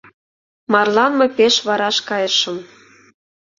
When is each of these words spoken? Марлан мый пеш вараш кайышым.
Марлан 0.71 1.13
мый 1.19 1.29
пеш 1.37 1.55
вараш 1.67 1.97
кайышым. 2.07 2.57